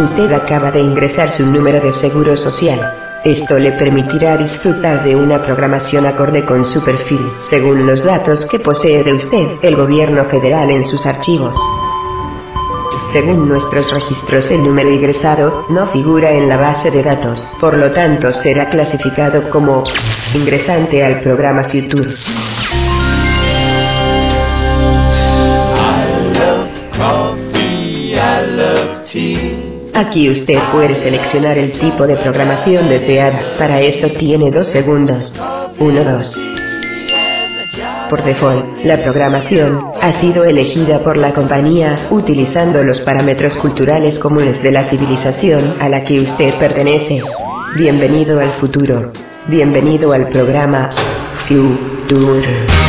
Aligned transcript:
Usted 0.00 0.32
acaba 0.32 0.70
de 0.70 0.80
ingresar 0.80 1.30
su 1.30 1.52
número 1.52 1.78
de 1.78 1.92
seguro 1.92 2.34
social. 2.34 2.80
Esto 3.22 3.58
le 3.58 3.72
permitirá 3.72 4.34
disfrutar 4.38 5.04
de 5.04 5.14
una 5.14 5.42
programación 5.42 6.06
acorde 6.06 6.42
con 6.42 6.64
su 6.64 6.82
perfil, 6.82 7.20
según 7.42 7.86
los 7.86 8.02
datos 8.02 8.46
que 8.46 8.58
posee 8.58 9.04
de 9.04 9.12
usted 9.12 9.58
el 9.60 9.76
gobierno 9.76 10.24
federal 10.24 10.70
en 10.70 10.86
sus 10.86 11.04
archivos. 11.04 11.54
Según 13.12 13.46
nuestros 13.46 13.92
registros 13.92 14.50
el 14.50 14.64
número 14.64 14.90
ingresado 14.90 15.66
no 15.68 15.86
figura 15.88 16.30
en 16.32 16.48
la 16.48 16.56
base 16.56 16.90
de 16.90 17.02
datos, 17.02 17.50
por 17.60 17.76
lo 17.76 17.90
tanto 17.90 18.32
será 18.32 18.70
clasificado 18.70 19.50
como 19.50 19.84
ingresante 20.34 21.04
al 21.04 21.20
programa 21.20 21.62
Future. 21.64 22.08
Aquí 30.10 30.28
usted 30.28 30.58
puede 30.72 30.96
seleccionar 30.96 31.56
el 31.56 31.70
tipo 31.70 32.04
de 32.04 32.16
programación 32.16 32.88
deseada. 32.88 33.40
Para 33.56 33.80
esto 33.80 34.10
tiene 34.10 34.50
dos 34.50 34.66
segundos. 34.66 35.32
1, 35.78 36.02
2. 36.02 36.38
Por 38.10 38.24
default, 38.24 38.84
la 38.84 38.96
programación 39.04 39.84
ha 40.02 40.12
sido 40.12 40.42
elegida 40.42 40.98
por 40.98 41.16
la 41.16 41.32
compañía 41.32 41.94
utilizando 42.10 42.82
los 42.82 43.00
parámetros 43.00 43.56
culturales 43.56 44.18
comunes 44.18 44.60
de 44.60 44.72
la 44.72 44.82
civilización 44.82 45.76
a 45.78 45.88
la 45.88 46.02
que 46.02 46.20
usted 46.20 46.54
pertenece. 46.54 47.22
Bienvenido 47.76 48.40
al 48.40 48.50
futuro. 48.50 49.12
Bienvenido 49.46 50.12
al 50.12 50.28
programa 50.28 50.90
Future. 51.46 52.79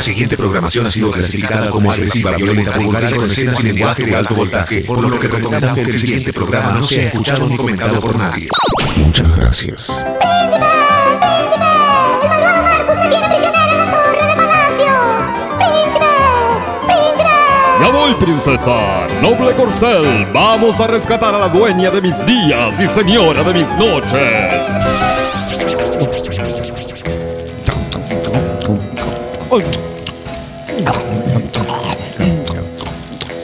La 0.00 0.04
siguiente 0.04 0.34
programación 0.34 0.86
ha 0.86 0.90
sido 0.90 1.10
clasificada 1.10 1.68
como 1.68 1.92
agresiva, 1.92 2.30
violenta, 2.30 2.78
vulgar 2.78 3.04
y 3.04 3.14
con 3.16 3.30
escenas 3.30 3.60
y 3.60 3.64
lenguaje 3.64 4.06
de 4.06 4.16
alto 4.16 4.34
voltaje, 4.34 4.80
por 4.80 4.98
lo 4.98 5.20
que 5.20 5.28
recomendamos 5.28 5.74
que 5.74 5.90
el 5.90 6.00
siguiente 6.00 6.32
programa 6.32 6.78
no 6.78 6.86
sea 6.86 7.08
escuchado 7.08 7.46
ni 7.46 7.54
comentado 7.54 8.00
por 8.00 8.16
nadie. 8.16 8.48
Muchas 8.96 9.36
gracias. 9.36 9.88
¡Príncipe! 9.88 10.64
¡Príncipe! 11.20 11.66
¡El 12.22 12.28
malvado 12.30 12.62
Marcus 12.62 12.96
me 12.96 13.08
tiene 13.08 13.28
prisionero 13.28 13.72
en 13.72 13.76
la 13.76 13.90
torre 13.90 14.26
de 14.26 14.36
palacio! 14.36 14.90
¡Príncipe! 15.58 16.06
¡Príncipe! 16.86 17.30
Ya 17.82 17.90
voy, 17.92 18.14
princesa. 18.14 19.06
Noble 19.20 19.54
corcel, 19.54 20.26
vamos 20.32 20.80
a 20.80 20.86
rescatar 20.86 21.34
a 21.34 21.38
la 21.40 21.48
dueña 21.48 21.90
de 21.90 22.00
mis 22.00 22.24
días 22.24 22.80
y 22.80 22.88
señora 22.88 23.44
de 23.44 23.52
mis 23.52 23.68
noches. 23.76 24.66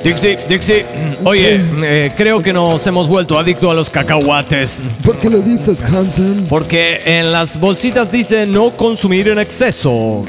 Dixie, 0.07 0.39
Dixie, 0.49 0.85
oye, 1.25 1.61
eh, 1.83 2.13
creo 2.17 2.41
que 2.41 2.53
nos 2.53 2.87
hemos 2.87 3.09
vuelto 3.09 3.37
adictos 3.37 3.69
a 3.69 3.75
los 3.75 3.91
cacahuates. 3.91 4.81
¿Por 5.05 5.17
qué 5.17 5.29
lo 5.29 5.41
dices, 5.41 5.83
Hansen? 5.83 6.47
Porque 6.49 7.01
en 7.05 7.33
las 7.33 7.59
bolsitas 7.59 8.13
dice 8.13 8.47
no 8.47 8.71
consumir 8.71 9.27
en 9.27 9.41
exceso. 9.41 10.25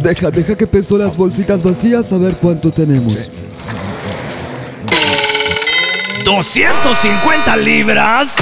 Deja, 0.00 0.30
deja 0.30 0.54
que 0.54 0.68
peso 0.68 0.96
las 0.96 1.16
bolsitas 1.16 1.60
vacías 1.60 2.12
a 2.12 2.18
ver 2.18 2.36
cuánto 2.36 2.70
tenemos. 2.70 3.28
¿250 6.24 7.56
libras? 7.56 8.36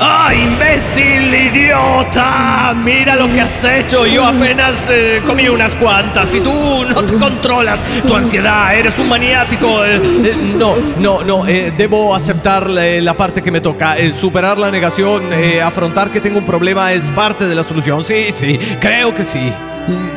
¡Ah, 0.00 0.32
imbécil, 0.34 1.34
idiota! 1.34 2.74
Mira 2.74 3.16
lo 3.16 3.28
que 3.28 3.40
has 3.40 3.64
hecho. 3.64 4.06
Yo 4.06 4.26
apenas 4.26 4.88
eh, 4.90 5.22
comí 5.26 5.48
unas 5.48 5.76
cuantas 5.76 6.34
y 6.34 6.40
tú 6.40 6.84
no 6.88 6.94
te 7.02 7.14
controlas 7.14 7.80
tu 8.06 8.16
ansiedad. 8.16 8.74
Eres 8.74 8.98
un 8.98 9.08
maniático. 9.08 9.84
eh, 9.84 10.00
eh, 10.24 10.54
no, 10.56 10.76
no, 10.98 11.22
no. 11.22 11.44
debo 11.44 12.14
aceptar 12.14 12.66
eh, 12.78 13.00
la 13.02 13.14
parte 13.14 13.42
que 13.42 13.50
me 13.50 13.60
toca. 13.60 13.96
superar 14.18 14.58
la 14.58 14.70
negación, 14.70 15.24
afrontar 15.62 16.10
que 16.10 16.20
tengo 16.20 16.38
un 16.38 16.46
problema 16.46 16.92
es 16.92 17.10
parte 17.10 17.46
de 17.46 17.54
la 17.54 17.64
solución. 17.64 18.02
Sí, 18.04 18.32
sí, 18.32 18.58
creo 18.80 19.14
que 19.14 19.24
sí. 19.24 19.52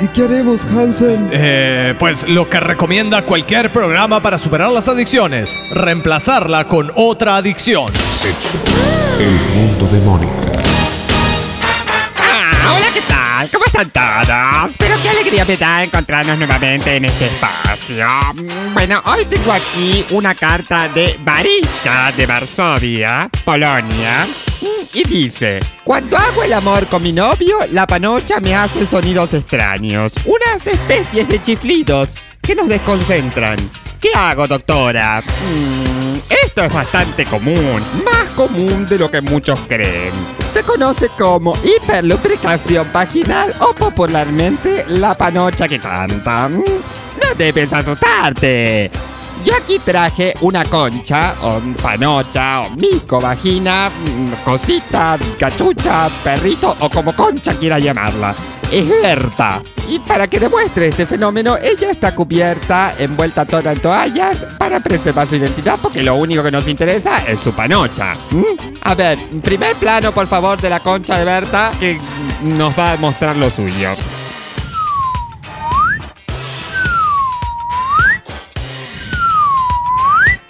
¿Y, 0.02 0.08
qué 0.10 0.24
haremos, 0.24 0.66
Hansen? 0.66 1.30
Pues 1.98 2.28
lo 2.28 2.48
que 2.48 2.60
recomienda 2.60 3.24
cualquier 3.24 3.72
programa 3.72 4.22
para 4.22 4.38
superar 4.38 4.70
las 4.72 4.88
adicciones. 4.88 5.50
Reemplazarla 5.74 6.68
con 6.68 6.85
otra 6.96 7.38
adicción. 7.38 7.92
Sexo. 8.16 8.58
El 9.20 9.32
mundo 9.56 9.88
de 9.88 10.00
Mónica. 10.00 10.34
Ah, 12.18 12.76
hola, 12.76 12.88
¿qué 12.94 13.02
tal? 13.02 13.50
¿Cómo 13.50 13.66
están 13.66 13.90
todos? 13.92 14.76
Pero 14.78 14.96
qué 15.02 15.10
alegría 15.10 15.46
me 15.46 15.58
da 15.58 15.84
encontrarnos 15.84 16.38
nuevamente 16.38 16.96
en 16.96 17.06
este 17.06 17.28
espacio. 17.28 18.08
Bueno, 18.74 19.02
hoy 19.06 19.26
tengo 19.26 19.52
aquí 19.52 20.06
una 20.12 20.36
carta 20.36 20.88
de 20.90 21.18
Mariska 21.24 22.12
de 22.16 22.26
Varsovia, 22.26 23.30
Polonia. 23.44 24.28
Y 24.94 25.04
dice, 25.04 25.60
cuando 25.84 26.18
hago 26.18 26.44
el 26.44 26.54
amor 26.54 26.88
con 26.88 27.04
mi 27.04 27.12
novio, 27.12 27.58
la 27.72 27.86
panocha 27.86 28.40
me 28.40 28.56
hace 28.56 28.86
sonidos 28.86 29.34
extraños, 29.34 30.14
unas 30.26 30.66
especies 30.66 31.28
de 31.28 31.42
chiflidos 31.42 32.16
que 32.46 32.56
nos 32.56 32.68
desconcentran. 32.68 33.58
¿Qué 34.00 34.10
hago, 34.16 34.48
doctora? 34.48 35.22
Mm, 35.22 36.18
esto 36.46 36.64
es 36.64 36.74
bastante 36.74 37.26
común, 37.26 37.82
más 38.04 38.26
común 38.36 38.88
de 38.88 39.00
lo 39.00 39.10
que 39.10 39.22
muchos 39.22 39.60
creen. 39.68 40.12
Se 40.52 40.62
conoce 40.64 41.10
como 41.18 41.56
hiperlubricación 41.64 42.88
vaginal 42.94 43.54
o 43.60 43.74
popularmente 43.74 44.86
la 44.90 45.16
panocha 45.16 45.68
que 45.68 45.80
canta. 45.80 46.48
Mm, 46.50 46.64
No 47.22 47.34
debes 47.38 47.74
asustarte. 47.74 48.92
Yo 49.44 49.54
aquí 49.56 49.80
traje 49.80 50.34
una 50.42 50.66
concha, 50.66 51.34
o 51.42 51.60
panocha, 51.82 52.62
o 52.62 52.70
mico, 52.72 53.20
vagina, 53.20 53.90
mm, 53.90 54.44
cosita, 54.44 55.18
cachucha, 55.40 56.10
perrito, 56.24 56.76
o 56.80 56.90
como 56.90 57.14
concha 57.16 57.54
quiera 57.54 57.78
llamarla. 57.80 58.34
Es 58.76 58.90
Berta. 58.90 59.64
Y 59.88 60.00
para 60.00 60.28
que 60.28 60.38
demuestre 60.38 60.90
este 60.90 61.06
fenómeno, 61.06 61.56
ella 61.56 61.92
está 61.92 62.14
cubierta, 62.14 62.94
envuelta 63.00 63.46
toda 63.46 63.72
en 63.72 63.80
toallas, 63.80 64.46
para 64.58 64.82
preservar 64.82 65.30
su 65.30 65.38
identidad, 65.38 65.80
porque 65.82 66.04
lo 66.04 66.16
único 66.16 66.44
que 66.44 66.52
nos 66.52 66.68
interesa 66.68 67.26
es 67.26 67.40
su 67.40 67.54
panocha. 67.54 68.16
¿Mm? 68.32 68.44
A 68.82 68.94
ver, 68.94 69.18
primer 69.42 69.78
plano, 69.78 70.12
por 70.12 70.28
favor, 70.28 70.60
de 70.60 70.70
la 70.70 70.82
concha 70.82 71.18
de 71.18 71.24
Berta, 71.24 71.72
que 71.80 71.98
nos 72.44 72.78
va 72.78 72.92
a 72.92 72.98
mostrar 72.98 73.38
lo 73.38 73.50
suyo. 73.50 73.92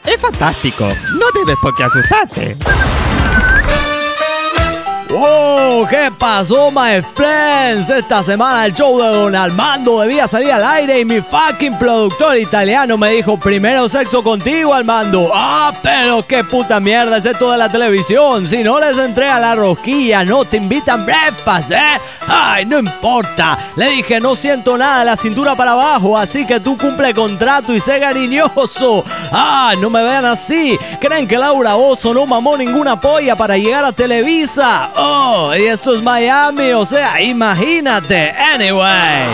Es 0.04 0.20
fantástico. 0.20 0.90
No 1.14 1.26
debes 1.40 1.58
por 1.62 1.76
qué 1.76 1.84
asustarte. 1.84 2.58
¡Oh! 5.18 5.88
¿Qué 5.90 6.12
pasó, 6.18 6.72
my 6.72 7.02
friends? 7.16 7.90
Esta 7.90 8.22
semana 8.22 8.66
el 8.66 8.74
show 8.74 9.00
de 9.00 9.08
Don 9.08 9.34
Armando 9.34 10.02
debía 10.02 10.28
salir 10.28 10.52
al 10.52 10.66
aire 10.66 11.00
y 11.00 11.06
mi 11.06 11.22
fucking 11.22 11.80
productor 11.80 12.38
italiano 12.38 12.98
me 12.98 13.12
dijo 13.12 13.38
primero 13.38 13.88
sexo 13.88 14.22
contigo, 14.22 14.74
Armando. 14.74 15.32
¡Ah, 15.34 15.72
pero 15.82 16.26
qué 16.28 16.44
puta 16.44 16.82
mierda 16.82 17.18
es 17.18 17.26
esto 17.26 17.50
de 17.52 17.58
la 17.58 17.70
televisión! 17.70 18.46
Si 18.46 18.62
no 18.62 18.78
les 18.78 18.98
entré 18.98 19.30
a 19.30 19.40
la 19.40 19.56
rosquilla, 19.56 20.26
no 20.26 20.44
te 20.44 20.58
invitan 20.58 21.06
breakfast, 21.06 21.72
¿eh? 21.72 22.02
¡Ay, 22.28 22.66
no 22.66 22.80
importa! 22.80 23.58
Le 23.78 23.90
dije, 23.92 24.20
no 24.20 24.36
siento 24.36 24.78
nada 24.78 25.06
la 25.06 25.16
cintura 25.16 25.56
para 25.56 25.72
abajo, 25.72 26.18
así 26.18 26.46
que 26.46 26.60
tú 26.60 26.78
cumple 26.78 27.14
contrato 27.14 27.74
y 27.74 27.80
sé 27.80 28.02
cariñoso. 28.02 29.06
¡Ah, 29.32 29.76
no 29.80 29.90
me 29.90 30.04
vean 30.04 30.26
así! 30.26 30.78
¿Creen 31.00 31.26
que 31.26 31.38
Laura 31.38 31.78
Oso 31.78 32.14
no 32.14 32.26
mamó 32.26 32.58
ninguna 32.58 33.00
polla 33.00 33.38
para 33.38 33.58
llegar 33.58 33.86
a 33.86 33.94
Televisa? 33.94 34.92
Y 35.58 35.66
esto 35.66 35.96
es 35.96 36.02
Miami, 36.02 36.72
o 36.74 36.86
sea, 36.86 37.22
imagínate. 37.22 38.32
Anyway. 38.32 39.26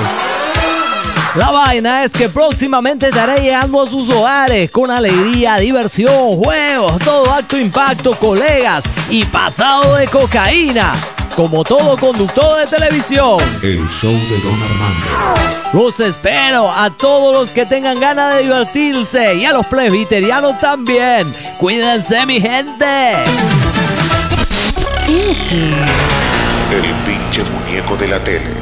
La 1.35 1.49
vaina 1.49 2.03
es 2.03 2.11
que 2.11 2.27
próximamente 2.27 3.07
estaré 3.07 3.41
llegando 3.41 3.81
a 3.81 3.87
sus 3.87 4.09
hogares 4.09 4.69
con 4.69 4.91
alegría, 4.91 5.55
diversión, 5.57 6.35
juegos, 6.35 6.99
todo 6.99 7.31
acto 7.31 7.57
impacto, 7.57 8.13
colegas 8.19 8.83
y 9.09 9.23
pasado 9.23 9.95
de 9.95 10.07
cocaína. 10.07 10.93
Como 11.35 11.63
todo 11.63 11.97
conductor 11.97 12.59
de 12.59 12.67
televisión. 12.67 13.37
El 13.63 13.87
show 13.89 14.11
de 14.11 14.39
Don 14.39 14.61
Armando. 14.61 15.39
Los 15.71 16.01
espero 16.01 16.69
a 16.69 16.89
todos 16.89 17.33
los 17.33 17.49
que 17.49 17.65
tengan 17.65 18.01
ganas 18.01 18.35
de 18.35 18.43
divertirse 18.43 19.35
y 19.35 19.45
a 19.45 19.53
los 19.53 19.65
presbiterianos 19.67 20.57
también. 20.57 21.31
Cuídense, 21.57 22.25
mi 22.25 22.41
gente. 22.41 23.23
El 25.11 26.93
pinche 27.05 27.43
muñeco 27.43 27.97
de 27.97 28.07
la 28.07 28.23
tele. 28.23 28.55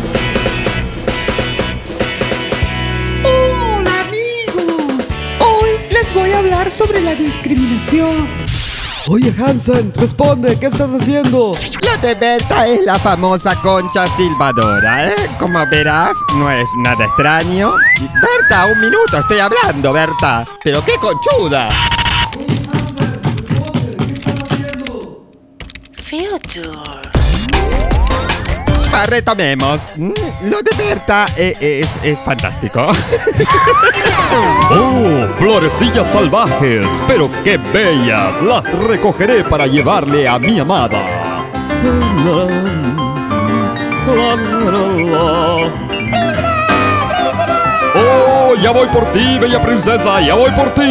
Hola 3.23 3.99
amigos, 4.01 5.09
hoy 5.41 5.69
les 5.91 6.11
voy 6.11 6.31
a 6.31 6.39
hablar 6.39 6.71
sobre 6.71 7.01
la 7.01 7.13
discriminación. 7.13 8.27
Oye, 9.09 9.31
Hansen, 9.37 9.93
responde, 9.95 10.57
¿qué 10.57 10.65
estás 10.65 10.89
haciendo? 10.89 11.51
Lo 11.83 11.97
de 12.07 12.15
Berta 12.15 12.65
es 12.65 12.83
la 12.83 12.97
famosa 12.97 13.55
concha 13.61 14.07
silbadora, 14.07 15.09
¿eh? 15.09 15.15
Como 15.37 15.63
verás, 15.67 16.17
no 16.35 16.49
es 16.49 16.67
nada 16.83 17.05
extraño. 17.05 17.75
Berta, 17.99 18.65
un 18.65 18.81
minuto, 18.81 19.19
estoy 19.19 19.37
hablando, 19.37 19.93
Berta. 19.93 20.45
Pero 20.63 20.83
qué 20.83 20.93
conchuda. 20.95 21.69
Future. 26.19 26.67
Ah, 28.91 29.05
retomemos. 29.05 29.83
Mm, 29.95 30.11
Lo 30.49 30.61
de 30.61 30.75
Berta 30.77 31.27
eh, 31.37 31.55
es, 31.61 31.95
es 32.03 32.19
fantástico. 32.19 32.87
¡Oh, 34.71 35.27
florecillas 35.37 36.11
salvajes! 36.11 37.01
¡Pero 37.07 37.31
qué 37.45 37.55
bellas! 37.57 38.41
Las 38.41 38.65
recogeré 38.83 39.45
para 39.45 39.65
llevarle 39.65 40.27
a 40.27 40.37
mi 40.39 40.59
amada. 40.59 40.99
¡Oh, 47.95 48.55
ya 48.61 48.71
voy 48.71 48.87
por 48.89 49.11
ti, 49.11 49.39
bella 49.39 49.61
princesa! 49.61 50.19
¡Ya 50.21 50.33
voy 50.35 50.51
por 50.51 50.73
ti! 50.73 50.81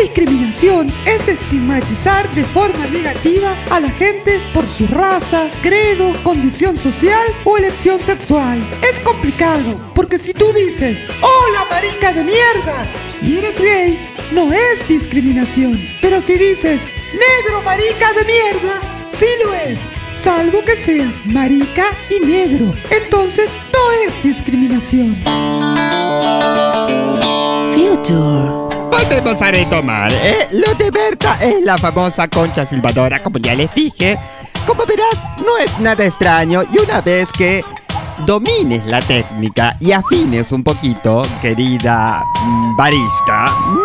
Discriminación 0.00 0.92
es 1.04 1.28
estigmatizar 1.28 2.28
de 2.34 2.42
forma 2.44 2.86
negativa 2.86 3.54
a 3.70 3.80
la 3.80 3.90
gente 3.90 4.40
por 4.54 4.68
su 4.68 4.86
raza, 4.86 5.50
credo, 5.62 6.14
condición 6.22 6.76
social 6.76 7.26
o 7.44 7.58
elección 7.58 8.00
sexual. 8.00 8.58
Es 8.82 8.98
complicado, 9.00 9.78
porque 9.94 10.18
si 10.18 10.32
tú 10.32 10.52
dices, 10.52 11.04
hola 11.20 11.66
marica 11.68 12.12
de 12.12 12.24
mierda, 12.24 12.86
y 13.22 13.36
eres 13.36 13.60
gay, 13.60 13.98
no 14.32 14.52
es 14.52 14.88
discriminación. 14.88 15.78
Pero 16.00 16.22
si 16.22 16.36
dices, 16.36 16.82
negro 17.12 17.62
marica 17.62 18.12
de 18.14 18.24
mierda, 18.24 18.80
sí 19.12 19.26
lo 19.44 19.54
es. 19.54 19.80
Salvo 20.14 20.64
que 20.64 20.76
seas 20.76 21.26
marica 21.26 21.84
y 22.08 22.24
negro. 22.24 22.74
Entonces 22.90 23.50
no 23.72 23.92
es 24.06 24.22
discriminación. 24.22 25.16
Future. 27.74 28.69
Volvemos 28.90 29.40
a 29.40 29.50
retomar, 29.50 30.12
¿eh? 30.12 30.48
Lo 30.52 30.74
de 30.74 30.90
Berta 30.90 31.38
es 31.40 31.62
la 31.62 31.78
famosa 31.78 32.28
concha 32.28 32.66
silbadora, 32.66 33.18
como 33.22 33.38
ya 33.38 33.54
les 33.54 33.72
dije. 33.74 34.18
Como 34.66 34.84
verás, 34.84 35.14
no 35.38 35.56
es 35.58 35.78
nada 35.78 36.04
extraño 36.04 36.62
y 36.72 36.78
una 36.78 37.00
vez 37.00 37.28
que 37.36 37.64
domines 38.26 38.84
la 38.86 39.00
técnica 39.00 39.76
y 39.80 39.92
afines 39.92 40.52
un 40.52 40.62
poquito, 40.62 41.22
querida 41.40 42.22
mm, 42.44 42.76
Barishka, 42.76 43.46
¿m? 43.46 43.80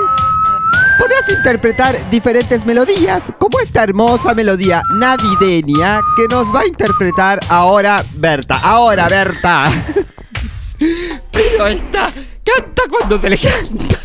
podrás 0.98 1.30
interpretar 1.30 1.96
diferentes 2.10 2.66
melodías, 2.66 3.32
como 3.38 3.60
esta 3.60 3.84
hermosa 3.84 4.34
melodía 4.34 4.82
navideña 4.96 6.02
que 6.16 6.28
nos 6.30 6.54
va 6.54 6.62
a 6.62 6.68
interpretar 6.68 7.40
ahora 7.50 8.04
Berta. 8.16 8.58
Ahora, 8.64 9.08
Berta. 9.08 9.72
Pero 11.32 11.68
esta 11.68 12.14
canta 12.44 12.84
cuando 12.90 13.20
se 13.20 13.30
le 13.30 13.38
canta. 13.38 14.05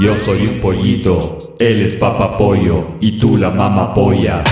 Yo 0.00 0.16
soy 0.16 0.46
un 0.46 0.60
pollito, 0.60 1.38
él 1.58 1.82
es 1.82 1.96
papá 1.96 2.38
pollo 2.38 2.86
y 3.00 3.18
tú 3.18 3.36
la 3.36 3.50
mamá 3.50 3.92
polla. 3.92 4.44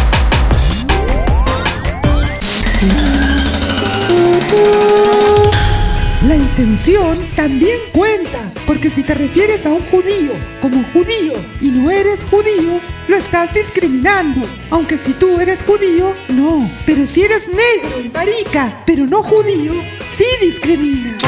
La 6.27 6.35
intención 6.35 7.25
también 7.37 7.79
cuenta, 7.93 8.53
porque 8.67 8.91
si 8.91 9.05
te 9.05 9.15
refieres 9.15 9.67
a 9.67 9.73
un 9.73 9.83
judío 9.83 10.33
como 10.61 10.83
judío 10.93 11.35
y 11.61 11.71
no 11.71 11.93
eres 11.93 12.25
judío, 12.25 12.81
lo 13.07 13.17
estás 13.17 13.55
discriminando. 13.55 14.41
Aunque 14.71 14.99
si 14.99 15.13
tú 15.13 15.39
eres 15.39 15.65
judío, 15.65 16.13
no. 16.31 16.69
Pero 16.87 17.07
si 17.07 17.23
eres 17.23 17.49
negro 17.49 18.01
y 18.05 18.09
marica, 18.09 18.83
pero 18.85 19.07
no 19.07 19.23
judío, 19.23 19.75
sí 20.11 20.25
discriminas. 20.41 21.23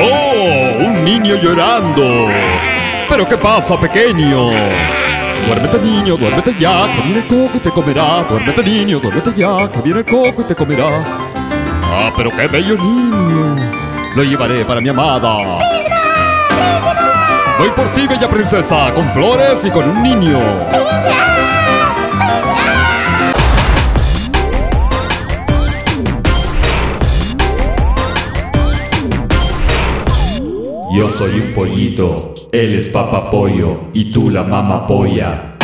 ¡Oh, 0.00 0.84
un 0.84 1.04
niño 1.04 1.36
llorando! 1.36 2.28
¿Pero 3.08 3.26
qué 3.26 3.36
pasa, 3.36 3.78
pequeño? 3.80 4.50
Duérmete, 5.46 5.78
niño, 5.78 6.16
duérmete 6.16 6.54
ya, 6.58 6.88
que 6.94 7.02
viene 7.02 7.20
el 7.20 7.26
coco 7.26 7.56
y 7.56 7.60
te 7.60 7.70
comerá. 7.70 8.24
Duérmete, 8.28 8.62
niño, 8.62 9.00
duérmete 9.00 9.32
ya, 9.34 9.70
que 9.70 9.80
viene 9.80 10.00
el 10.00 10.06
coco 10.06 10.42
y 10.42 10.44
te 10.44 10.54
comerá. 10.54 10.88
Ah, 11.84 12.12
pero 12.16 12.30
qué 12.30 12.46
bello 12.46 12.76
niño. 12.76 13.56
Lo 14.14 14.22
llevaré 14.22 14.64
para 14.64 14.80
mi 14.80 14.88
amada. 14.88 15.36
Voy 17.58 17.70
por 17.70 17.88
ti, 17.92 18.06
bella 18.06 18.28
princesa, 18.28 18.92
con 18.94 19.08
flores 19.10 19.64
y 19.64 19.70
con 19.70 19.88
un 19.88 20.02
niño. 20.02 20.38
Yo 30.98 31.08
soy 31.08 31.38
un 31.38 31.54
pollito, 31.54 32.34
él 32.50 32.74
es 32.74 32.88
papá 32.88 33.30
pollo 33.30 33.82
y 33.92 34.10
tú 34.12 34.30
la 34.30 34.42
mamá 34.42 34.84
polla. 34.84 35.54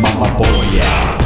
Mamá 0.00 0.36
polla. 0.36 1.16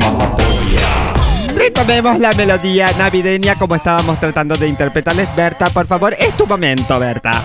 Mamá 0.00 0.36
polla. 0.38 1.54
Retomemos 1.54 2.18
la 2.18 2.32
melodía 2.32 2.92
navideña 2.96 3.58
como 3.58 3.74
estábamos 3.74 4.18
tratando 4.18 4.56
de 4.56 4.68
interpretarles. 4.68 5.28
Berta, 5.36 5.68
por 5.68 5.86
favor, 5.86 6.14
es 6.18 6.34
tu 6.34 6.46
momento, 6.46 6.98
Berta. 6.98 7.44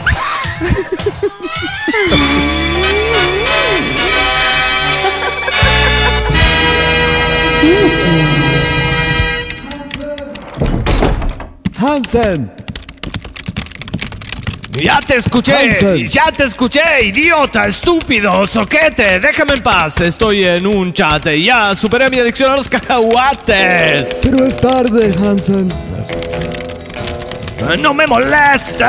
Hansen, 11.99 12.49
Ya 14.81 15.01
te 15.05 15.17
escuché, 15.17 15.53
Hansen. 15.53 16.07
ya 16.07 16.31
te 16.31 16.45
escuché, 16.45 17.03
idiota, 17.03 17.65
estúpido, 17.67 18.47
soquete, 18.47 19.19
déjame 19.19 19.55
en 19.55 19.61
paz. 19.61 19.99
Estoy 19.99 20.45
en 20.45 20.65
un 20.65 20.93
chat 20.93 21.27
ya 21.27 21.75
superé 21.75 22.09
mi 22.09 22.17
adicción 22.19 22.51
a 22.51 22.55
los 22.55 22.69
cacahuates. 22.69 24.19
pero 24.23 24.45
es 24.45 24.61
tarde, 24.61 25.13
Hansen. 25.21 25.67
¡No 27.79 27.93
me 27.93 28.07
molestes! 28.07 28.87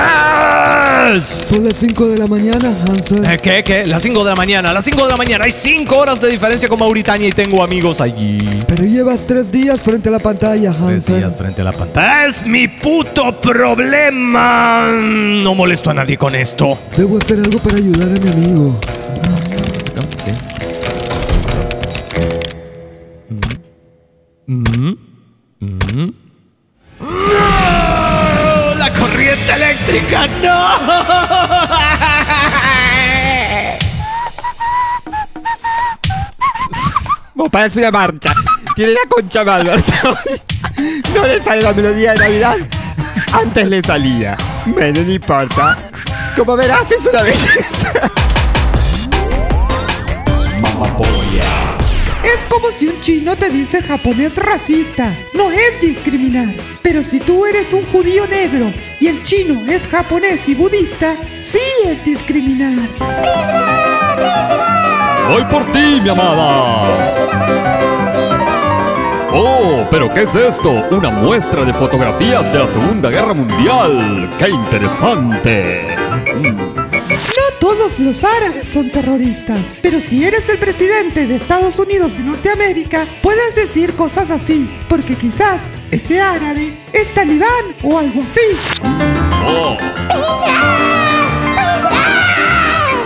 Son 1.43 1.65
las 1.65 1.77
5 1.77 2.07
de 2.09 2.19
la 2.19 2.27
mañana, 2.27 2.75
Hansen. 2.89 3.25
Eh, 3.25 3.39
¿Qué? 3.43 3.63
¿Qué? 3.65 3.85
Las 3.87 4.03
5 4.03 4.25
de 4.25 4.31
la 4.31 4.37
mañana, 4.37 4.73
las 4.73 4.85
5 4.85 5.05
de 5.05 5.11
la 5.11 5.17
mañana. 5.17 5.45
Hay 5.45 5.51
5 5.51 5.97
horas 5.97 6.21
de 6.21 6.29
diferencia 6.29 6.69
con 6.69 6.79
Mauritania 6.79 7.29
y 7.29 7.33
tengo 7.33 7.63
amigos 7.63 8.01
allí. 8.01 8.39
Pero 8.67 8.85
llevas 8.85 9.27
tres 9.27 9.51
días 9.53 9.83
frente 9.83 10.09
a 10.09 10.13
la 10.13 10.19
pantalla, 10.21 10.71
Tres 10.73 10.83
Hansen. 10.83 11.19
días 11.19 11.37
frente 11.37 11.61
a 11.63 11.65
la 11.65 11.73
pantalla. 11.73 12.27
¡Es 12.27 12.47
mi 12.47 12.69
puto 12.69 13.41
problema! 13.41 14.89
No 14.93 15.55
molesto 15.55 15.91
a 15.91 15.95
nadie 15.95 16.17
con 16.17 16.35
esto. 16.35 16.79
Debo 16.97 17.19
hacer 17.19 17.39
algo 17.41 17.59
para 17.59 17.77
ayudar 17.77 18.09
a 18.11 18.21
mi 18.21 18.29
amigo. 18.31 18.79
Vos 37.41 37.49
parece 37.49 37.79
una 37.79 37.91
marcha. 37.91 38.35
Tiene 38.77 38.93
la 38.93 39.01
concha 39.09 39.43
mal. 39.45 39.65
No 41.15 41.27
le 41.27 41.43
sale 41.43 41.63
la 41.63 41.73
melodía 41.73 42.13
de 42.13 42.19
Navidad. 42.19 42.57
Antes 43.33 43.67
le 43.67 43.83
salía. 43.83 44.37
Bueno, 44.67 45.01
no 45.01 45.11
importa. 45.11 45.75
Como 46.37 46.55
verás, 46.55 46.91
es 46.91 47.07
una 47.07 47.23
belleza. 47.23 47.93
Mamá 50.61 50.95
polla. 50.99 51.79
Es 52.23 52.45
como 52.45 52.71
si 52.71 52.89
un 52.89 53.01
chino 53.01 53.35
te 53.37 53.49
dice 53.49 53.83
japonés 53.83 54.37
racista. 54.37 55.17
No 55.33 55.51
es 55.51 55.81
discriminar. 55.81 56.55
Pero 56.83 57.03
si 57.03 57.21
tú 57.21 57.47
eres 57.47 57.73
un 57.73 57.87
judío 57.87 58.27
negro 58.27 58.71
y 59.01 59.07
el 59.07 59.25
chino 59.25 59.63
es 59.67 59.89
japonés 59.89 60.47
y 60.47 60.55
budista, 60.55 61.17
sí 61.41 61.59
es 61.87 62.05
discriminar. 62.05 64.10
Voy 65.31 65.45
por 65.45 65.65
ti, 65.67 66.01
mi 66.03 66.09
amada. 66.09 67.15
Oh, 69.33 69.87
pero 69.89 70.13
¿qué 70.13 70.23
es 70.23 70.35
esto? 70.35 70.73
Una 70.91 71.11
muestra 71.11 71.65
de 71.65 71.73
fotografías 71.73 72.53
de 72.53 72.59
la 72.59 72.67
Segunda 72.67 73.11
Guerra 73.11 73.33
Mundial. 73.33 74.29
¡Qué 74.39 74.49
interesante! 74.49 75.87
No 76.35 77.59
todos 77.61 78.01
los 78.01 78.25
árabes 78.25 78.69
son 78.69 78.91
terroristas. 78.91 79.61
Pero 79.81 80.01
si 80.01 80.25
eres 80.25 80.49
el 80.49 80.59
presidente 80.59 81.25
de 81.29 81.37
Estados 81.37 81.79
Unidos 81.79 82.15
de 82.15 82.25
Norteamérica, 82.25 83.07
puedes 83.23 83.55
decir 83.55 83.95
cosas 83.95 84.33
así, 84.33 84.69
porque 84.89 85.15
quizás 85.15 85.69
ese 85.93 86.21
árabe 86.21 86.73
es 86.93 87.15
talibán 87.15 87.67
o 87.85 87.99
algo 87.99 88.21
así. 88.23 88.41
Oh. 89.47 89.77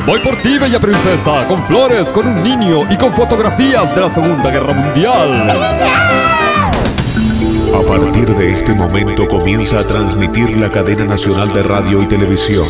Voy 0.07 0.21
por 0.21 0.37
ti, 0.43 0.59
bella 0.59 0.79
princesa, 0.79 1.47
con 1.49 1.65
flores, 1.65 2.13
con 2.13 2.27
un 2.27 2.43
niño 2.43 2.83
y 2.91 2.97
con 2.99 3.15
fotografías 3.15 3.95
de 3.95 4.03
la 4.03 4.11
Segunda 4.11 4.51
Guerra 4.51 4.75
Mundial. 4.75 5.51
A 7.75 7.83
partir 7.89 8.29
de 8.35 8.53
este 8.53 8.75
momento 8.75 9.27
comienza 9.27 9.79
a 9.81 9.85
transmitir 9.85 10.59
la 10.59 10.71
cadena 10.71 11.07
nacional 11.07 11.51
de 11.55 11.63
radio 11.63 12.03
y 12.03 12.07
televisión. 12.07 12.67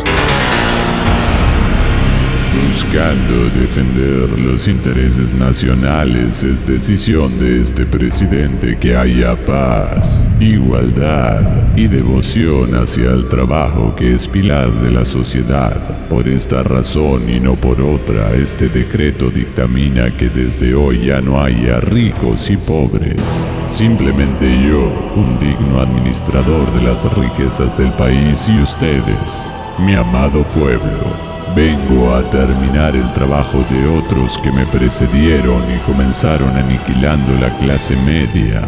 Buscando 2.62 3.50
defender 3.60 4.38
los 4.38 4.68
intereses 4.68 5.32
nacionales 5.34 6.44
es 6.44 6.64
decisión 6.66 7.38
de 7.40 7.62
este 7.62 7.84
presidente 7.84 8.78
que 8.78 8.96
haya 8.96 9.44
paz, 9.44 10.28
igualdad 10.38 11.76
y 11.76 11.88
devoción 11.88 12.74
hacia 12.74 13.10
el 13.10 13.28
trabajo 13.28 13.94
que 13.96 14.14
es 14.14 14.28
pilar 14.28 14.72
de 14.82 14.92
la 14.92 15.04
sociedad. 15.04 16.08
Por 16.08 16.28
esta 16.28 16.62
razón 16.62 17.28
y 17.28 17.40
no 17.40 17.56
por 17.56 17.80
otra, 17.80 18.32
este 18.34 18.68
decreto 18.68 19.30
dictamina 19.30 20.10
que 20.16 20.28
desde 20.28 20.74
hoy 20.74 21.06
ya 21.06 21.20
no 21.20 21.42
haya 21.42 21.80
ricos 21.80 22.50
y 22.50 22.56
pobres. 22.56 23.20
Simplemente 23.68 24.46
yo, 24.62 24.92
un 25.16 25.38
digno 25.40 25.80
administrador 25.80 26.72
de 26.74 26.82
las 26.82 27.02
riquezas 27.16 27.76
del 27.76 27.92
país 27.94 28.48
y 28.48 28.62
ustedes, 28.62 29.46
mi 29.80 29.94
amado 29.94 30.44
pueblo. 30.44 31.33
Vengo 31.54 32.12
a 32.12 32.28
terminar 32.30 32.96
el 32.96 33.12
trabajo 33.12 33.64
de 33.70 33.86
otros 33.86 34.38
que 34.38 34.50
me 34.50 34.66
precedieron 34.66 35.62
y 35.72 35.78
comenzaron 35.86 36.50
aniquilando 36.56 37.32
la 37.40 37.56
clase 37.58 37.94
media. 37.98 38.60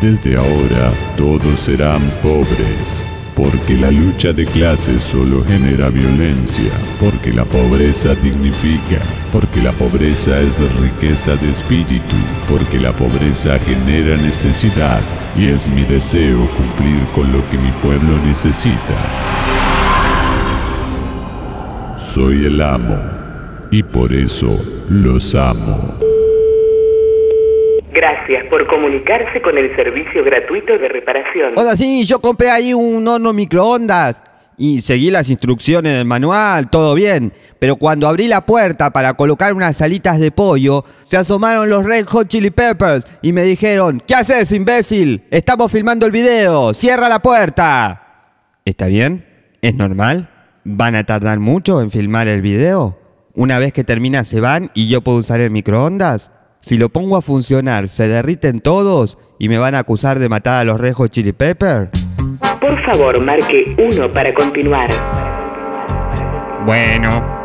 Desde 0.00 0.36
ahora 0.36 0.92
todos 1.16 1.58
serán 1.58 2.00
pobres, 2.22 3.02
porque 3.34 3.74
la 3.74 3.90
lucha 3.90 4.32
de 4.32 4.44
clases 4.46 5.02
solo 5.02 5.44
genera 5.44 5.88
violencia, 5.88 6.70
porque 7.00 7.32
la 7.32 7.44
pobreza 7.44 8.14
dignifica, 8.14 9.00
porque 9.32 9.60
la 9.60 9.72
pobreza 9.72 10.38
es 10.38 10.54
riqueza 10.80 11.34
de 11.34 11.50
espíritu, 11.50 12.16
porque 12.48 12.78
la 12.78 12.92
pobreza 12.92 13.58
genera 13.58 14.16
necesidad 14.16 15.00
y 15.36 15.48
es 15.48 15.66
mi 15.66 15.82
deseo 15.82 16.48
cumplir 16.56 17.04
con 17.14 17.32
lo 17.32 17.50
que 17.50 17.58
mi 17.58 17.72
pueblo 17.82 18.16
necesita. 18.18 19.61
Soy 22.14 22.44
el 22.44 22.60
amo 22.60 22.98
y 23.70 23.82
por 23.82 24.12
eso 24.12 24.62
los 24.90 25.34
amo. 25.34 25.94
Gracias 27.90 28.44
por 28.50 28.66
comunicarse 28.66 29.40
con 29.40 29.56
el 29.56 29.74
servicio 29.74 30.22
gratuito 30.22 30.76
de 30.76 30.88
reparación. 30.90 31.54
Hola, 31.56 31.74
sí, 31.74 32.04
yo 32.04 32.20
compré 32.20 32.50
ahí 32.50 32.74
un 32.74 33.08
horno 33.08 33.32
microondas 33.32 34.22
y 34.58 34.82
seguí 34.82 35.10
las 35.10 35.30
instrucciones 35.30 35.94
del 35.94 36.04
manual, 36.04 36.68
todo 36.68 36.94
bien. 36.94 37.32
Pero 37.58 37.76
cuando 37.76 38.06
abrí 38.06 38.28
la 38.28 38.44
puerta 38.44 38.90
para 38.90 39.14
colocar 39.14 39.54
unas 39.54 39.80
alitas 39.80 40.20
de 40.20 40.30
pollo, 40.30 40.84
se 41.04 41.16
asomaron 41.16 41.70
los 41.70 41.82
Red 41.82 42.04
Hot 42.08 42.28
Chili 42.28 42.50
Peppers 42.50 43.06
y 43.22 43.32
me 43.32 43.42
dijeron, 43.42 44.02
¿qué 44.06 44.16
haces, 44.16 44.52
imbécil? 44.52 45.22
Estamos 45.30 45.72
filmando 45.72 46.04
el 46.04 46.12
video, 46.12 46.74
cierra 46.74 47.08
la 47.08 47.22
puerta. 47.22 48.02
¿Está 48.66 48.88
bien? 48.88 49.24
¿Es 49.62 49.74
normal? 49.74 50.28
¿Van 50.64 50.94
a 50.94 51.02
tardar 51.02 51.40
mucho 51.40 51.80
en 51.82 51.90
filmar 51.90 52.28
el 52.28 52.40
video? 52.40 52.96
Una 53.34 53.58
vez 53.58 53.72
que 53.72 53.82
termina 53.82 54.22
se 54.22 54.40
van 54.40 54.70
y 54.74 54.88
yo 54.88 55.00
puedo 55.00 55.18
usar 55.18 55.40
el 55.40 55.50
microondas. 55.50 56.30
Si 56.60 56.78
lo 56.78 56.88
pongo 56.88 57.16
a 57.16 57.22
funcionar, 57.22 57.88
se 57.88 58.06
derriten 58.06 58.60
todos 58.60 59.18
y 59.40 59.48
me 59.48 59.58
van 59.58 59.74
a 59.74 59.80
acusar 59.80 60.20
de 60.20 60.28
matar 60.28 60.60
a 60.60 60.64
los 60.64 60.80
rejos 60.80 61.10
chili 61.10 61.32
pepper. 61.32 61.90
Por 62.60 62.80
favor, 62.84 63.20
marque 63.20 63.74
1 63.76 64.12
para 64.12 64.32
continuar. 64.32 64.88
Bueno, 66.64 67.41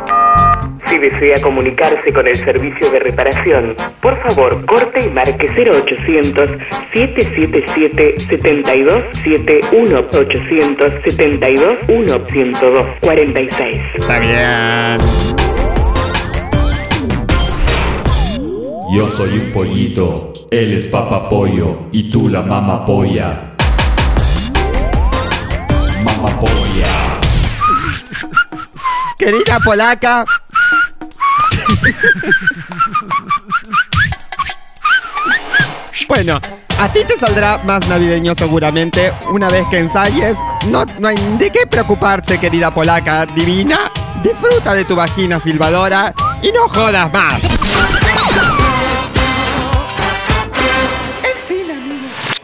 Si 0.98 1.10
desea 1.10 1.40
comunicarse 1.40 2.12
con 2.12 2.26
el 2.26 2.34
servicio 2.34 2.90
de 2.90 2.98
reparación, 2.98 3.76
por 4.00 4.20
favor, 4.20 4.64
corte 4.66 5.06
y 5.06 5.10
marque 5.10 5.48
0800 5.48 6.50
777 6.92 8.16
7271 8.18 9.98
872 9.98 11.72
102 11.86 12.86
46. 13.00 13.80
está 13.94 14.18
bien. 14.18 14.98
Yo 18.92 19.08
soy 19.08 19.38
un 19.38 19.52
pollito, 19.52 20.32
él 20.50 20.72
es 20.72 20.88
papá 20.88 21.28
pollo 21.28 21.78
y 21.92 22.10
tú 22.10 22.28
la 22.28 22.42
mama 22.42 22.84
polla. 22.84 23.54
Mama 26.02 26.40
polla. 26.40 27.20
Querida 29.16 29.60
polaca. 29.64 30.24
Bueno, 36.08 36.40
a 36.78 36.88
ti 36.88 37.00
te 37.06 37.18
saldrá 37.18 37.58
más 37.64 37.86
navideño 37.88 38.34
seguramente 38.34 39.12
una 39.30 39.50
vez 39.50 39.66
que 39.70 39.78
ensayes. 39.78 40.38
No, 40.68 40.84
no 40.98 41.08
hay 41.08 41.16
de 41.38 41.50
qué 41.50 41.66
preocuparse, 41.66 42.38
querida 42.40 42.72
polaca 42.72 43.26
divina. 43.26 43.90
Disfruta 44.22 44.74
de 44.74 44.84
tu 44.84 44.96
vagina 44.96 45.38
silbadora 45.38 46.14
y 46.42 46.50
no 46.50 46.68
jodas 46.68 47.12
más. 47.12 47.42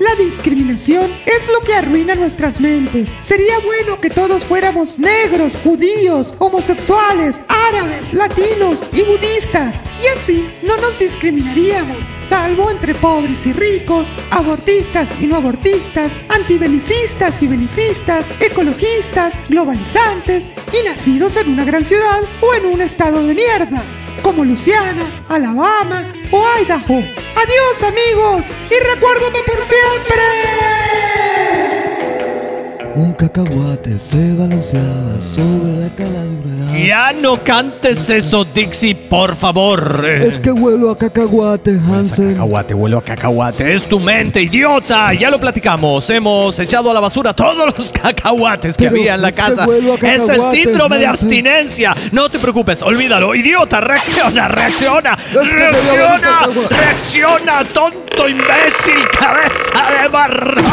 La 0.05 0.15
discriminación 0.17 1.11
es 1.25 1.49
lo 1.51 1.61
que 1.61 1.75
arruina 1.75 2.15
nuestras 2.15 2.61
mentes. 2.61 3.09
Sería 3.21 3.59
bueno 3.61 3.99
que 4.01 4.11
todos 4.11 4.45
fuéramos 4.45 4.99
negros, 4.99 5.57
judíos, 5.63 6.35
homosexuales, 6.39 7.41
árabes, 7.49 8.13
latinos 8.13 8.83
y 8.93 9.03
budistas. 9.03 9.83
Y 10.03 10.09
así 10.09 10.49
no 10.63 10.77
nos 10.77 10.99
discriminaríamos, 10.99 11.97
salvo 12.23 12.71
entre 12.71 12.95
pobres 12.95 13.47
y 13.47 13.53
ricos, 13.53 14.09
abortistas 14.31 15.09
y 15.21 15.27
no 15.27 15.37
abortistas, 15.37 16.19
antibelicistas 16.29 17.43
y 17.43 17.47
belicistas, 17.47 18.27
ecologistas, 18.41 19.35
globalizantes 19.49 20.45
y 20.73 20.87
nacidos 20.87 21.37
en 21.39 21.51
una 21.51 21.65
gran 21.65 21.85
ciudad 21.85 22.21
o 22.43 22.55
en 22.55 22.67
un 22.67 22.83
estado 22.83 23.27
de 23.27 23.35
mierda 23.35 23.83
como 24.23 24.45
Luciana, 24.45 25.03
Alabama 25.29 26.05
o 26.31 26.45
Idaho. 26.63 27.24
Adiós 27.37 27.83
amigos 27.83 28.47
y 28.71 28.79
recuérdame 28.81 29.43
por 29.43 29.63
siempre. 29.63 30.74
Un 32.97 33.13
cacahuate 33.15 33.99
se 33.99 34.35
balanceaba 34.35 35.21
sobre 35.21 35.73
la 35.81 35.91
caladura. 35.97 36.79
Ya 36.87 37.13
no 37.13 37.43
cantes 37.43 38.09
eso, 38.09 38.45
Dixie, 38.45 38.95
por 38.95 39.35
favor. 39.35 40.05
Es 40.21 40.39
que 40.39 40.53
huelo 40.53 40.91
a 40.91 40.97
cacahuate, 40.99 41.73
Hansen. 41.73 42.35
Cacahuate, 42.35 42.73
huelo 42.75 42.99
a 42.99 43.03
cacahuate. 43.03 43.75
Es 43.75 43.89
tu 43.89 43.99
mente, 43.99 44.43
idiota. 44.43 45.13
Ya 45.15 45.29
lo 45.31 45.39
platicamos. 45.41 46.09
Hemos 46.11 46.57
echado 46.61 46.91
a 46.91 46.95
la 46.95 47.01
basura 47.01 47.33
todos 47.33 47.77
los 47.77 47.91
cacahuates 47.91 48.77
que 48.77 48.85
Pero 48.85 48.97
había 48.97 49.15
en 49.15 49.23
la 49.23 49.29
es 49.31 49.35
que 49.37 49.43
casa. 49.43 49.67
huelo 49.67 49.95
a 49.95 49.97
Es 49.97 50.03
el 50.23 50.27
cacahuate, 50.29 50.57
síndrome 50.57 50.99
de 50.99 51.07
Hansen. 51.07 51.25
abstinencia. 51.27 51.95
No 52.13 52.29
te 52.29 52.39
preocupes, 52.39 52.81
olvídalo. 52.83 53.35
Idiota, 53.35 53.81
reacciona, 53.81 54.47
reacciona. 54.49 55.17
que 55.17 55.39
me 55.39 55.45
dio 55.45 55.57
reacciona, 55.57 56.21
cacahuate. 56.21 56.77
reacciona, 56.77 57.69
tonto 57.73 58.04
imbécil, 58.29 59.09
cabeza 59.19 60.03
de 60.03 60.09
barraca. 60.09 60.65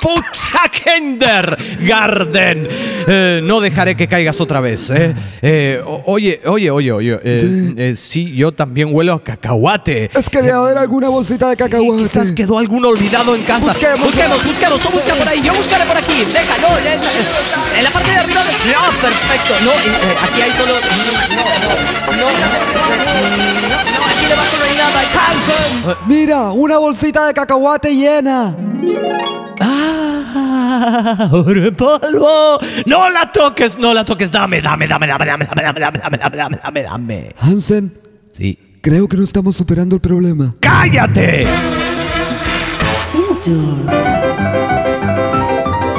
Pucha 0.00 0.68
Kindergarten. 0.70 2.66
Eh, 3.06 3.40
no 3.44 3.60
dejaré 3.60 3.94
que 3.94 4.06
caigas 4.08 4.40
otra 4.40 4.60
vez. 4.60 4.88
¿eh? 4.90 5.14
Eh, 5.42 5.80
oye, 6.06 6.40
oye, 6.46 6.70
oye, 6.70 6.92
oye. 6.92 7.20
eh, 7.22 7.38
Sí. 7.38 7.74
eh, 7.76 7.94
sí, 7.96 8.34
yo 8.34 8.52
también 8.52 8.88
huelo 8.92 9.12
a 9.14 9.22
cacahuate. 9.22 10.10
Es 10.14 10.28
que 10.30 10.38
debe 10.38 10.52
haber 10.52 10.78
alguna 10.78 11.08
bolsita 11.08 11.48
de 11.48 11.56
cacahuate. 11.56 12.02
Quizás 12.02 12.32
quedó 12.32 12.58
alguno 12.58 12.88
olvidado 12.88 13.34
en 13.34 13.42
casa. 13.42 13.68
Busquemos. 13.72 14.00
busquemos, 14.00 14.44
busquemos. 14.44 14.80
Tú 14.80 14.88
busca 14.90 15.14
por 15.14 15.28
ahí. 15.28 15.42
Yo 15.42 15.54
buscaré 15.54 15.84
por 15.86 15.96
aquí. 15.96 16.24
Deja, 16.24 16.58
no, 16.58 16.78
en, 16.78 16.86
esa- 16.86 17.10
en 17.78 17.84
la 17.84 17.90
parte 17.90 18.10
de 18.10 18.16
arriba. 18.16 18.40
de- 18.42 18.72
No, 18.72 19.00
perfecto. 19.00 19.54
No, 19.62 19.70
eh, 19.72 19.74
eh, 19.86 20.16
aquí 20.22 20.40
hay 20.42 20.52
solo. 20.52 20.74
No, 20.80 21.44
no, 21.44 21.58
no. 21.60 21.94
No, 22.14 22.20
no, 22.20 22.28
aquí 22.28 23.73
Mira, 26.06 26.52
una 26.52 26.78
bolsita 26.78 27.26
de 27.26 27.34
cacahuate 27.34 27.94
llena. 27.94 28.54
Ah, 29.60 31.28
oro 31.32 31.64
en 31.66 31.74
polvo. 31.74 32.58
No 32.86 33.08
la 33.10 33.30
toques, 33.32 33.78
no 33.78 33.94
la 33.94 34.04
toques. 34.04 34.30
Dame, 34.30 34.60
dame, 34.60 34.86
dame, 34.86 35.06
dame, 35.06 35.26
dame, 35.26 35.44
dame, 35.46 35.62
dame, 35.62 35.80
dame, 35.80 35.98
dame, 35.98 36.18
dame, 36.18 36.36
dame, 36.36 36.58
dame, 36.62 36.82
dame. 36.82 37.34
Hansen, 37.40 37.92
Sí. 38.30 38.58
creo 38.80 39.06
que 39.08 39.16
no 39.16 39.24
estamos 39.24 39.56
superando 39.56 39.94
el 39.94 40.00
problema. 40.00 40.54
¡Cállate! 40.60 41.46
Future. 43.12 43.58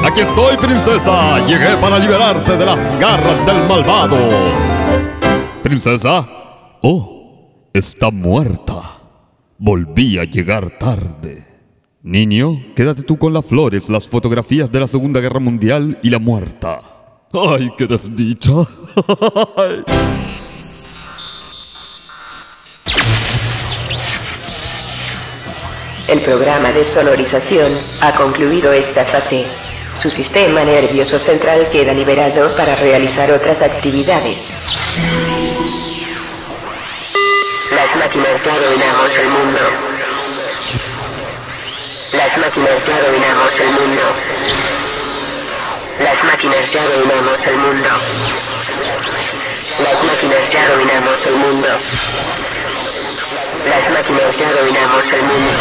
Aquí 0.04 0.20
estoy, 0.20 0.56
princesa. 0.58 1.44
Llegué 1.46 1.76
para 1.78 1.98
liberarte 1.98 2.56
de 2.56 2.64
las 2.66 2.98
garras 2.98 3.44
del 3.46 3.66
malvado. 3.68 4.16
princesa? 5.62 6.24
Oh, 6.82 7.15
está 7.78 8.10
muerta. 8.10 8.98
Volví 9.58 10.18
a 10.18 10.24
llegar 10.24 10.70
tarde. 10.70 11.44
Niño, 12.02 12.74
quédate 12.74 13.02
tú 13.02 13.18
con 13.18 13.32
las 13.32 13.44
flores, 13.44 13.88
las 13.88 14.08
fotografías 14.08 14.72
de 14.72 14.80
la 14.80 14.86
Segunda 14.86 15.20
Guerra 15.20 15.40
Mundial 15.40 15.98
y 16.02 16.10
la 16.10 16.18
muerta. 16.18 16.80
¡Ay, 17.32 17.70
qué 17.76 17.86
desdicha! 17.86 18.52
El 26.08 26.20
programa 26.20 26.70
de 26.70 26.86
sonorización 26.86 27.72
ha 28.00 28.14
concluido 28.14 28.72
esta 28.72 29.04
fase. 29.04 29.44
Su 29.92 30.08
sistema 30.08 30.64
nervioso 30.64 31.18
central 31.18 31.68
queda 31.72 31.92
liberado 31.92 32.48
para 32.56 32.76
realizar 32.76 33.32
otras 33.32 33.60
actividades. 33.60 35.65
Máquinas 37.98 38.42
ya 38.44 38.54
dominamos 38.58 39.16
el 39.16 39.28
mundo. 39.30 39.58
Las 42.12 42.38
máquinas 42.38 42.84
ya 42.86 43.00
dominamos 43.00 43.60
el 43.60 43.70
mundo. 43.72 44.02
Las 46.04 46.24
máquinas 46.24 46.72
ya 46.72 46.84
dominamos 46.88 47.46
el 47.46 47.56
mundo. 47.56 47.88
Las 49.82 50.04
máquinas 50.04 50.52
ya 50.52 50.68
dominamos 50.68 51.26
el 51.26 51.36
mundo. 51.36 51.68
Las 53.70 53.90
máquinas 53.90 54.38
ya 54.38 54.52
dominamos 54.52 55.12
el 55.12 55.22
mundo. 55.22 55.52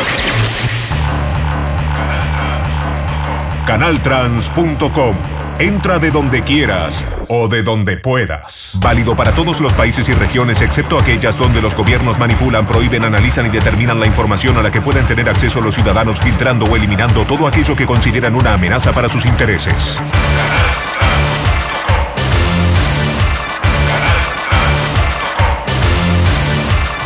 Canaltrans.com. 3.65 5.15
Entra 5.59 5.99
de 5.99 6.11
donde 6.11 6.43
quieras 6.43 7.05
o 7.29 7.47
de 7.47 7.63
donde 7.63 7.97
puedas. 7.97 8.77
Válido 8.81 9.15
para 9.15 9.31
todos 9.31 9.61
los 9.61 9.73
países 9.73 10.07
y 10.09 10.13
regiones 10.13 10.61
excepto 10.61 10.99
aquellas 10.99 11.37
donde 11.37 11.61
los 11.61 11.75
gobiernos 11.75 12.17
manipulan, 12.17 12.65
prohíben, 12.65 13.03
analizan 13.03 13.45
y 13.47 13.49
determinan 13.49 13.99
la 13.99 14.07
información 14.07 14.57
a 14.57 14.61
la 14.61 14.71
que 14.71 14.81
pueden 14.81 15.05
tener 15.05 15.29
acceso 15.29 15.61
los 15.61 15.75
ciudadanos 15.75 16.19
filtrando 16.19 16.65
o 16.65 16.75
eliminando 16.75 17.23
todo 17.23 17.47
aquello 17.47 17.75
que 17.75 17.85
consideran 17.85 18.35
una 18.35 18.53
amenaza 18.53 18.91
para 18.91 19.09
sus 19.09 19.25
intereses. 19.25 20.01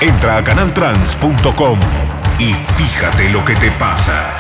Entra 0.02 0.38
a 0.38 0.44
canaltrans.com 0.44 1.80
y 2.40 2.54
fíjate 2.54 3.30
lo 3.30 3.44
que 3.44 3.56
te 3.56 3.70
pasa. 3.72 4.40